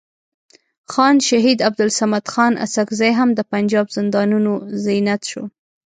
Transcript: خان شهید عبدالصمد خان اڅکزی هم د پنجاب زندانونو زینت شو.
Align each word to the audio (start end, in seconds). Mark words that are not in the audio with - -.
خان 0.91 1.15
شهید 1.27 1.59
عبدالصمد 1.69 2.23
خان 2.33 2.53
اڅکزی 2.63 3.11
هم 3.19 3.29
د 3.33 3.39
پنجاب 3.51 3.87
زندانونو 3.97 4.53
زینت 4.83 5.21
شو. 5.31 5.43